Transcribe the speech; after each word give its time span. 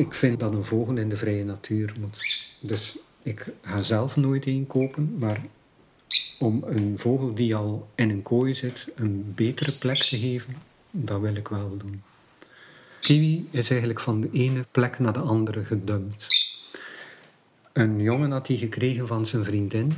Ik 0.00 0.14
vind 0.14 0.40
dat 0.40 0.54
een 0.54 0.64
vogel 0.64 0.96
in 0.96 1.08
de 1.08 1.16
vrije 1.16 1.44
natuur 1.44 1.94
moet. 2.00 2.48
Dus 2.60 2.96
ik 3.22 3.46
ga 3.62 3.80
zelf 3.80 4.16
nooit 4.16 4.44
één 4.44 4.66
kopen, 4.66 5.16
maar 5.18 5.40
om 6.38 6.64
een 6.66 6.98
vogel 6.98 7.34
die 7.34 7.56
al 7.56 7.88
in 7.94 8.10
een 8.10 8.22
kooi 8.22 8.54
zit 8.54 8.88
een 8.94 9.32
betere 9.34 9.78
plek 9.78 9.96
te 9.96 10.18
geven, 10.18 10.54
dat 10.90 11.20
wil 11.20 11.34
ik 11.34 11.48
wel 11.48 11.76
doen. 11.76 12.02
Kiwi 13.00 13.48
is 13.50 13.70
eigenlijk 13.70 14.00
van 14.00 14.20
de 14.20 14.28
ene 14.32 14.64
plek 14.70 14.98
naar 14.98 15.12
de 15.12 15.18
andere 15.18 15.64
gedumpt. 15.64 16.26
Een 17.72 18.02
jongen 18.02 18.30
had 18.30 18.46
hij 18.46 18.56
gekregen 18.56 19.06
van 19.06 19.26
zijn 19.26 19.44
vriendin. 19.44 19.92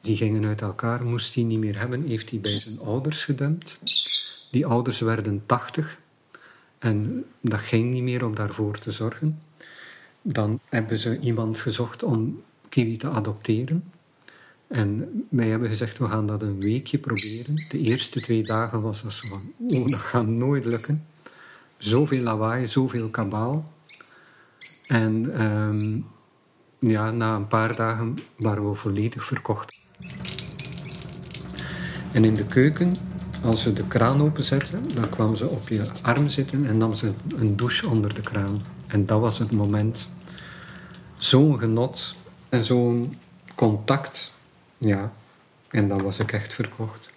Die 0.00 0.16
gingen 0.16 0.44
uit 0.44 0.60
elkaar, 0.60 1.04
moest 1.04 1.34
hij 1.34 1.44
niet 1.44 1.58
meer 1.58 1.78
hebben, 1.78 2.06
heeft 2.06 2.30
hij 2.30 2.40
bij 2.40 2.56
zijn 2.56 2.78
ouders 2.78 3.24
gedumpt. 3.24 3.78
Die 4.50 4.66
ouders 4.66 5.00
werden 5.00 5.42
tachtig 5.46 5.98
en 6.80 7.24
dat 7.40 7.60
ging 7.60 7.90
niet 7.90 8.02
meer 8.02 8.24
om 8.24 8.34
daarvoor 8.34 8.78
te 8.78 8.90
zorgen. 8.90 9.38
Dan 10.22 10.60
hebben 10.68 10.98
ze 10.98 11.18
iemand 11.18 11.58
gezocht 11.58 12.02
om 12.02 12.42
Kiwi 12.68 12.96
te 12.96 13.08
adopteren. 13.08 13.84
En 14.68 15.08
wij 15.28 15.48
hebben 15.48 15.68
gezegd, 15.68 15.98
we 15.98 16.08
gaan 16.08 16.26
dat 16.26 16.42
een 16.42 16.60
weekje 16.60 16.98
proberen. 16.98 17.54
De 17.70 17.78
eerste 17.78 18.20
twee 18.20 18.42
dagen 18.42 18.82
was 18.82 19.02
dat 19.02 19.12
zo 19.12 19.28
van, 19.28 19.52
oh, 19.58 19.90
dat 19.90 20.00
gaat 20.00 20.26
nooit 20.26 20.64
lukken. 20.64 21.06
Zoveel 21.78 22.22
lawaai, 22.22 22.68
zoveel 22.68 23.10
kabaal. 23.10 23.72
En 24.86 25.34
ehm, 25.34 26.00
ja, 26.90 27.10
na 27.10 27.34
een 27.34 27.46
paar 27.46 27.76
dagen 27.76 28.18
waren 28.36 28.68
we 28.68 28.74
volledig 28.74 29.24
verkocht. 29.24 29.88
En 32.12 32.24
in 32.24 32.34
de 32.34 32.46
keuken, 32.46 32.94
als 33.44 33.62
ze 33.62 33.72
de 33.72 33.86
kraan 33.86 34.22
openzetten, 34.22 34.94
dan 34.94 35.08
kwam 35.08 35.36
ze 35.36 35.48
op 35.48 35.68
je 35.68 35.86
arm 36.02 36.28
zitten 36.28 36.66
en 36.66 36.78
nam 36.78 36.94
ze 36.94 37.12
een 37.36 37.56
douche 37.56 37.88
onder 37.88 38.14
de 38.14 38.20
kraan. 38.20 38.60
En 38.90 39.06
dat 39.06 39.20
was 39.20 39.38
het 39.38 39.52
moment. 39.52 40.08
Zo'n 41.18 41.58
genot 41.58 42.14
en 42.48 42.64
zo'n 42.64 43.18
contact. 43.54 44.34
Ja, 44.78 45.12
en 45.70 45.88
dan 45.88 46.02
was 46.02 46.18
ik 46.18 46.32
echt 46.32 46.54
verkocht. 46.54 47.10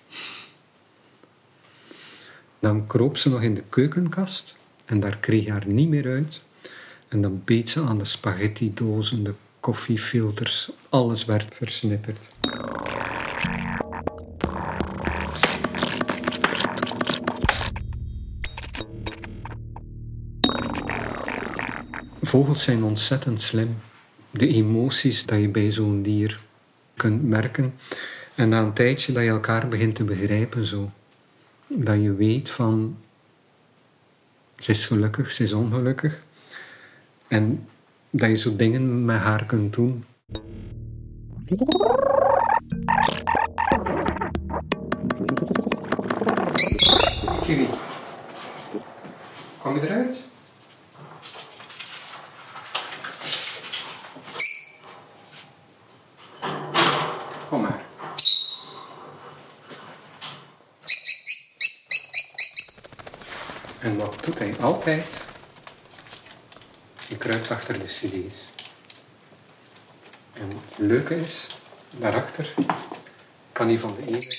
Dan 2.59 2.87
kroop 2.87 3.17
ze 3.17 3.29
nog 3.29 3.41
in 3.41 3.55
de 3.55 3.63
keukenkast 3.69 4.55
en 4.85 4.99
daar 4.99 5.17
kreeg 5.17 5.47
haar 5.47 5.67
niet 5.67 5.89
meer 5.89 6.07
uit. 6.07 6.41
En 7.07 7.21
dan 7.21 7.41
beet 7.45 7.69
ze 7.69 7.81
aan 7.81 7.97
de 7.97 8.05
spaghetti-dozen, 8.05 9.23
de 9.23 9.33
koffiefilters, 9.59 10.71
alles 10.89 11.25
werd 11.25 11.55
versnipperd. 11.55 12.29
Vogels 22.25 22.63
zijn 22.63 22.83
ontzettend 22.83 23.41
slim. 23.41 23.77
De 24.31 24.47
emoties 24.47 25.25
dat 25.25 25.39
je 25.39 25.49
bij 25.49 25.71
zo'n 25.71 26.01
dier 26.01 26.39
kunt 26.95 27.23
merken. 27.23 27.73
En 28.35 28.49
na 28.49 28.59
een 28.61 28.73
tijdje 28.73 29.13
dat 29.13 29.23
je 29.23 29.29
elkaar 29.29 29.67
begint 29.67 29.95
te 29.95 30.03
begrijpen 30.03 30.65
zo. 30.65 30.91
Dat 31.67 32.01
je 32.01 32.13
weet 32.13 32.49
van, 32.49 32.97
ze 34.57 34.71
is 34.71 34.85
gelukkig, 34.85 35.31
ze 35.31 35.43
is 35.43 35.53
ongelukkig. 35.53 36.21
En 37.27 37.67
dat 38.09 38.29
je 38.29 38.37
zo 38.37 38.55
dingen 38.55 39.05
met 39.05 39.19
haar 39.19 39.45
kunt 39.45 39.73
doen. 39.73 40.03
Kiwi, 47.41 47.67
kom 49.57 49.75
je 49.75 49.81
eruit? 49.81 50.31
Kom 57.53 57.61
maar. 57.61 57.85
En 63.79 63.97
wat 63.97 64.23
doet 64.23 64.39
hij 64.39 64.55
altijd? 64.59 65.05
Je 67.07 67.17
kruipt 67.17 67.51
achter 67.51 67.79
de 67.79 67.85
cd's. 67.85 68.47
En 70.33 70.49
het 70.49 70.77
leuke 70.77 71.15
is, 71.21 71.59
daarachter 71.97 72.53
kan 73.51 73.67
hij 73.67 73.79
van 73.79 73.95
de 73.95 74.07
ene 74.07 74.35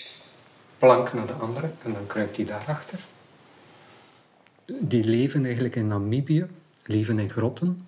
plank 0.79 1.13
naar 1.13 1.27
de 1.27 1.33
andere 1.33 1.71
en 1.83 1.93
dan 1.93 2.07
kruipt 2.07 2.37
hij 2.37 2.45
daarachter. 2.45 2.99
Die 4.67 5.05
leven 5.05 5.45
eigenlijk 5.45 5.77
in 5.77 5.87
Namibië, 5.87 6.47
leven 6.85 7.19
in 7.19 7.31
grotten. 7.31 7.87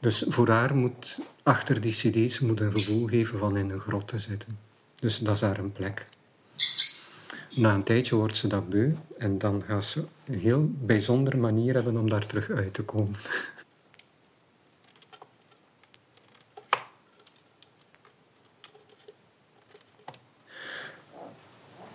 Dus 0.00 0.24
voor 0.28 0.48
haar 0.48 0.76
moet 0.76 1.20
achter 1.42 1.80
die 1.80 1.92
cd's 1.92 2.38
moet 2.38 2.60
een 2.60 2.76
gevoel 2.76 3.06
geven 3.06 3.38
van 3.38 3.56
in 3.56 3.70
een 3.70 3.80
grot 3.80 4.08
te 4.08 4.18
zitten. 4.18 4.58
Dus 5.00 5.18
dat 5.18 5.34
is 5.34 5.40
haar 5.40 5.58
een 5.58 5.72
plek. 5.72 6.06
Na 7.54 7.74
een 7.74 7.82
tijdje 7.82 8.16
wordt 8.16 8.36
ze 8.36 8.46
dat 8.46 8.68
beu 8.68 8.92
en 9.18 9.38
dan 9.38 9.62
gaat 9.66 9.84
ze 9.84 10.04
een 10.24 10.38
heel 10.38 10.70
bijzondere 10.80 11.36
manier 11.36 11.74
hebben 11.74 11.96
om 11.96 12.08
daar 12.08 12.26
terug 12.26 12.50
uit 12.50 12.74
te 12.74 12.82
komen. 12.82 13.16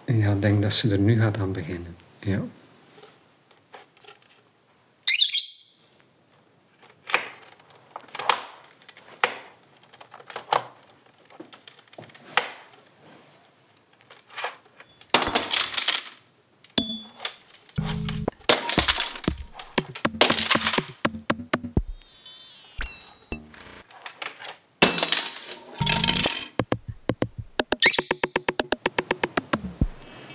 Ja, 0.06 0.32
ik 0.32 0.42
denk 0.42 0.62
dat 0.62 0.74
ze 0.74 0.92
er 0.92 1.00
nu 1.00 1.20
gaat 1.20 1.38
aan 1.38 1.52
beginnen. 1.52 1.96
Ja. 2.20 2.42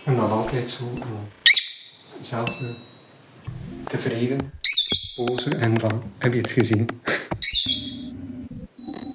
En 0.05 0.17
dan 0.17 0.31
altijd 0.31 0.69
zo 0.69 0.85
eenzelfde 2.19 2.75
tevreden 3.87 4.53
pose 5.15 5.57
en 5.57 5.75
dan 5.75 6.03
heb 6.19 6.33
je 6.33 6.41
het 6.41 6.51
gezien. 6.51 6.89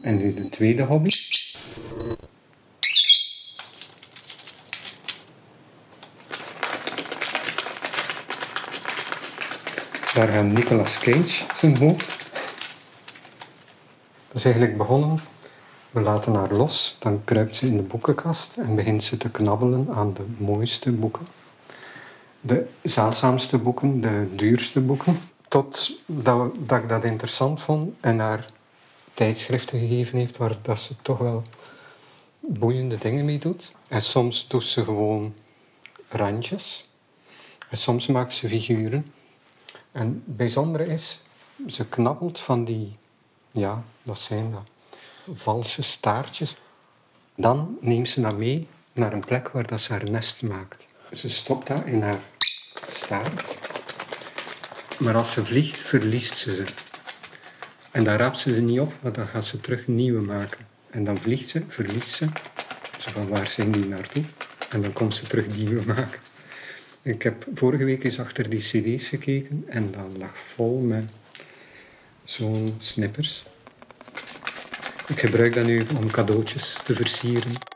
En 0.01 0.17
nu 0.17 0.33
de 0.33 0.49
tweede 0.49 0.83
hobby. 0.83 1.09
Daar 10.13 10.27
gaat 10.27 10.45
Nicolas 10.45 10.99
Cage 10.99 11.45
zijn 11.55 11.77
hoofd. 11.77 12.23
Dat 14.27 14.37
is 14.37 14.45
eigenlijk 14.45 14.77
begonnen 14.77 15.19
we 15.95 16.01
laten 16.01 16.33
haar 16.33 16.53
los, 16.53 16.95
dan 16.99 17.23
kruipt 17.23 17.55
ze 17.55 17.65
in 17.65 17.77
de 17.77 17.83
boekenkast 17.83 18.57
en 18.57 18.75
begint 18.75 19.03
ze 19.03 19.17
te 19.17 19.29
knabbelen 19.29 19.87
aan 19.93 20.13
de 20.13 20.25
mooiste 20.37 20.91
boeken. 20.91 21.27
De 22.41 22.67
zeldzaamste 22.81 23.57
boeken, 23.57 24.01
de 24.01 24.35
duurste 24.35 24.81
boeken. 24.81 25.19
Tot 25.47 25.99
dat, 26.05 26.51
dat 26.57 26.81
ik 26.81 26.89
dat 26.89 27.03
interessant 27.03 27.61
vond 27.61 27.93
en 27.99 28.19
haar 28.19 28.45
tijdschriften 29.13 29.79
gegeven 29.79 30.19
heeft 30.19 30.37
waar 30.37 30.57
dat 30.61 30.79
ze 30.79 30.95
toch 31.01 31.17
wel 31.17 31.41
boeiende 32.39 32.97
dingen 32.97 33.25
mee 33.25 33.39
doet. 33.39 33.71
En 33.87 34.03
soms 34.03 34.47
doet 34.47 34.63
ze 34.63 34.83
gewoon 34.83 35.33
randjes. 36.09 36.89
En 37.69 37.77
soms 37.77 38.07
maakt 38.07 38.33
ze 38.33 38.47
figuren. 38.47 39.13
En 39.91 40.23
het 40.25 40.37
bijzondere 40.37 40.85
is, 40.87 41.21
ze 41.67 41.85
knabbelt 41.85 42.39
van 42.39 42.65
die, 42.65 42.95
ja, 43.51 43.83
wat 44.01 44.19
zijn 44.19 44.51
dat? 44.51 44.74
Valse 45.33 45.83
staartjes. 45.83 46.57
Dan 47.35 47.77
neemt 47.81 48.09
ze 48.09 48.21
dat 48.21 48.37
mee 48.37 48.67
naar 48.93 49.13
een 49.13 49.25
plek 49.25 49.49
waar 49.49 49.67
dat 49.67 49.81
ze 49.81 49.91
haar 49.91 50.09
nest 50.09 50.41
maakt. 50.41 50.87
Ze 51.11 51.29
stopt 51.29 51.67
dat 51.67 51.85
in 51.85 52.01
haar 52.01 52.19
staart. 52.89 53.57
Maar 54.97 55.15
als 55.15 55.31
ze 55.31 55.45
vliegt, 55.45 55.79
verliest 55.79 56.37
ze 56.37 56.55
ze. 56.55 56.63
En 57.91 58.03
dan 58.03 58.15
raapt 58.15 58.39
ze 58.39 58.53
ze 58.53 58.61
niet 58.61 58.79
op, 58.79 58.93
maar 59.01 59.11
dan 59.11 59.27
gaat 59.27 59.45
ze 59.45 59.61
terug 59.61 59.87
nieuwe 59.87 60.21
maken. 60.21 60.59
En 60.89 61.03
dan 61.03 61.19
vliegt 61.19 61.49
ze, 61.49 61.63
verliest 61.67 62.09
ze. 62.09 62.27
Van, 62.97 63.27
waar 63.27 63.47
zijn 63.47 63.71
die 63.71 63.85
naartoe? 63.85 64.23
En 64.69 64.81
dan 64.81 64.93
komt 64.93 65.15
ze 65.15 65.27
terug 65.27 65.47
nieuwe 65.47 65.85
maken. 65.85 66.19
Ik 67.01 67.23
heb 67.23 67.45
vorige 67.53 67.85
week 67.85 68.03
eens 68.03 68.19
achter 68.19 68.49
die 68.49 68.59
cd's 68.59 69.07
gekeken 69.07 69.63
en 69.67 69.91
dat 69.91 70.17
lag 70.17 70.37
vol 70.37 70.79
met 70.79 71.03
zo'n 72.23 72.75
snippers. 72.77 73.45
Ik 75.07 75.19
gebruik 75.19 75.53
dat 75.53 75.65
nu 75.65 75.85
om 75.99 76.11
cadeautjes 76.11 76.79
te 76.83 76.95
versieren. 76.95 77.74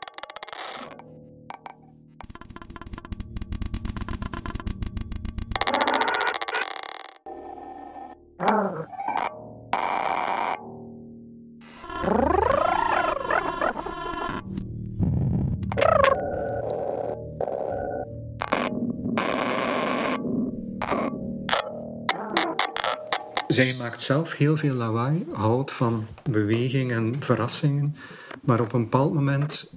Zij 23.52 23.74
maakt 23.78 24.02
zelf 24.02 24.36
heel 24.36 24.56
veel 24.56 24.74
lawaai, 24.74 25.26
houdt 25.32 25.72
van 25.72 26.06
beweging 26.30 26.92
en 26.92 27.16
verrassingen, 27.18 27.96
maar 28.42 28.60
op 28.60 28.72
een 28.72 28.82
bepaald 28.82 29.14
moment 29.14 29.72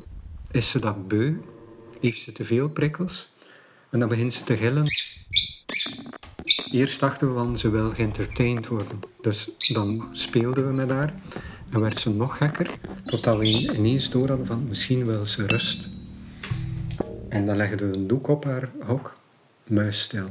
is 0.52 0.70
ze 0.70 0.80
dat 0.80 1.08
beu, 1.08 1.36
heeft 2.02 2.18
ze 2.18 2.32
te 2.32 2.46
veel 2.46 2.70
prikkels 2.70 3.34
en 3.90 4.00
dan 4.00 4.10
begint 4.10 4.34
ze 4.34 4.44
te 4.44 4.58
gillen. 4.58 4.86
Eerst 6.72 7.00
dachten 7.00 7.28
we 7.28 7.34
van 7.34 7.58
ze 7.58 7.70
wil 7.70 7.90
geëntertained 7.90 8.68
worden, 8.68 9.00
dus 9.22 9.50
dan 9.74 10.10
speelden 10.12 10.68
we 10.68 10.74
met 10.74 10.90
haar 10.90 11.14
en 11.70 11.82
werd 11.82 12.00
ze 12.00 12.10
nog 12.10 12.38
gekker, 12.38 12.80
totdat 13.06 13.38
we 13.38 13.46
ineens 13.76 14.10
door 14.10 14.28
hadden 14.28 14.46
van 14.46 14.68
misschien 14.68 15.06
wil 15.06 15.26
ze 15.26 15.48
rust. 15.48 15.90
En 17.30 17.46
dan 17.46 17.56
legden 17.56 17.92
we 17.92 17.98
een 17.98 18.08
doek 18.08 18.28
op 18.28 18.44
haar 18.44 18.70
hok, 18.86 19.18
muisstil. 19.68 20.30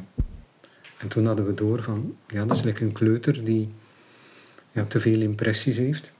En 1.02 1.08
toen 1.08 1.26
hadden 1.26 1.46
we 1.46 1.54
door 1.54 1.82
van, 1.82 2.16
ja, 2.26 2.44
dat 2.44 2.56
is 2.56 2.62
lekker 2.62 2.87
een 2.87 2.93
kleuter 2.93 3.44
die 3.44 3.69
ja, 4.72 4.84
te 4.84 5.00
veel 5.00 5.20
impressies 5.20 5.76
heeft. 5.76 6.12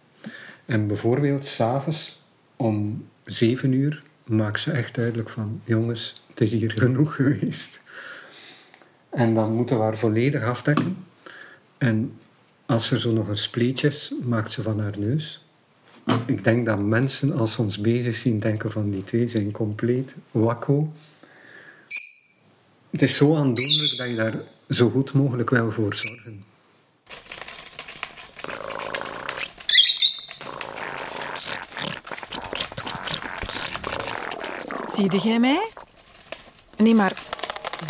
En 0.65 0.87
bijvoorbeeld 0.87 1.47
s'avonds 1.47 2.23
om 2.57 3.07
zeven 3.25 3.73
uur 3.73 4.03
maakt 4.25 4.61
ze 4.61 4.71
echt 4.71 4.95
duidelijk 4.95 5.29
van, 5.29 5.61
jongens, 5.65 6.23
het 6.29 6.41
is 6.41 6.53
hier 6.53 6.71
genoeg 6.71 7.15
geweest. 7.21 7.81
En 9.11 9.35
dan 9.35 9.53
moeten 9.53 9.77
we 9.77 9.83
haar 9.83 9.97
volledig 9.97 10.43
afdekken. 10.43 10.97
En 11.79 12.13
als 12.67 12.91
er 12.91 13.01
zo 13.01 13.13
nog 13.13 13.29
een 13.29 13.37
spleetje 13.37 13.89
is, 13.89 14.15
maakt 14.23 14.53
ze 14.53 14.63
van 14.63 14.81
haar 14.81 14.99
neus. 14.99 15.45
Ik 16.27 16.45
denk 16.45 16.67
dat 16.67 16.83
mensen, 16.83 17.33
als 17.33 17.53
ze 17.53 17.63
ons 17.63 17.79
bezig 17.79 18.15
zien, 18.15 18.39
denken 18.39 18.71
van 18.71 18.91
die 18.91 19.05
twee 19.05 19.29
zijn 19.29 19.51
compleet 19.51 20.15
wakko. 20.31 20.93
Het 22.91 23.03
is 23.03 23.17
zo 23.17 23.37
aandoenlijk 23.37 23.97
dat 23.97 24.09
je 24.09 24.15
daar 24.15 24.35
zo 24.75 24.91
goed 24.91 25.13
mogelijk 25.13 25.51
wel 25.51 25.71
voor 25.71 25.95
zorgen. 25.95 26.45
Ziede 34.95 35.19
jij 35.19 35.39
mij? 35.39 35.69
Nee, 36.77 36.95
maar 36.95 37.13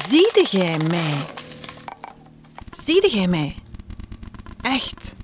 ziede 0.08 0.46
jij 0.50 0.76
mij? 0.76 1.26
Ziede 2.84 3.10
jij 3.10 3.26
mij? 3.26 3.56
Echt? 4.60 5.14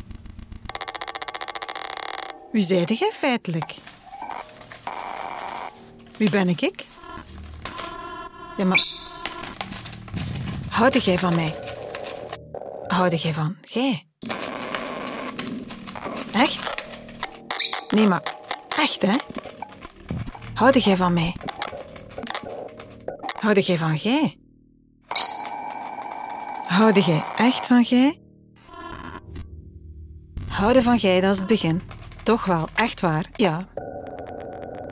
Wie 2.53 2.63
zijde 2.63 2.95
jij 2.95 3.13
feitelijk? 3.13 3.75
Wie 6.17 6.31
ben 6.31 6.49
ik? 6.49 6.61
ik? 6.61 6.85
Ja, 8.57 8.65
maar... 8.65 9.08
Houde 10.79 10.99
jij 10.99 11.19
van 11.19 11.35
mij? 11.35 11.55
Houde 12.87 13.17
jij 13.17 13.33
van 13.33 13.57
jij? 13.63 14.07
Echt? 16.33 16.85
Nee, 17.89 18.07
maar 18.07 18.23
echt, 18.69 19.03
hè? 19.03 19.17
Houde 20.55 20.79
jij 20.79 20.97
van 20.97 21.13
mij? 21.13 21.37
Houde 23.41 23.61
jij 23.61 23.79
van 23.79 23.95
jij? 23.95 24.39
Houde 26.67 27.01
jij 27.01 27.23
echt 27.37 27.67
van 27.67 27.83
jij? 27.83 28.21
Houden 30.49 30.83
van 30.83 30.97
jij, 30.97 31.21
dat 31.21 31.33
is 31.33 31.39
het 31.39 31.49
begin. 31.49 31.83
Toch 32.23 32.45
wel, 32.45 32.69
echt 32.75 33.01
waar, 33.01 33.31
ja. 33.33 33.69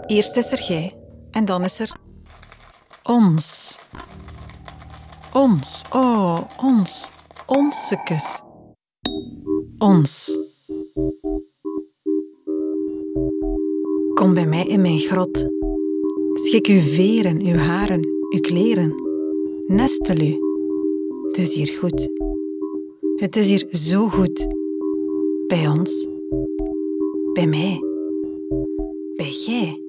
Eerst 0.07 0.37
is 0.37 0.53
er 0.53 0.63
jij 0.63 0.93
en 1.31 1.45
dan 1.45 1.65
is 1.65 1.79
er 1.79 1.93
ons. 3.03 3.79
Ons, 5.37 5.83
oh, 5.93 6.39
ons, 6.65 7.13
onsekes. 7.47 8.43
Ons. 9.79 10.31
Kom 14.15 14.35
bij 14.35 14.47
mij 14.47 14.65
in 14.65 14.81
mijn 14.81 14.99
grot. 14.99 15.49
Schik 16.35 16.67
uw 16.67 16.81
veren, 16.81 17.41
uw 17.41 17.55
haren, 17.55 18.07
uw 18.31 18.41
kleren. 18.41 18.95
Nestel 19.67 20.17
u. 20.17 20.39
Het 21.27 21.39
is 21.39 21.55
hier 21.55 21.79
goed. 21.79 22.09
Het 23.17 23.37
is 23.37 23.49
hier 23.49 23.67
zo 23.73 24.09
goed. 24.09 24.47
Bij 25.47 25.69
ons. 25.69 26.09
Bij 27.33 27.47
mij. 27.47 27.81
Bij 29.15 29.31
jij. 29.47 29.83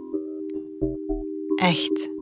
Echt. 1.56 2.16